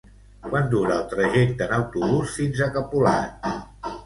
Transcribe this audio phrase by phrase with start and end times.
[0.45, 3.53] Quant dura el trajecte en autobús fins a Capolat?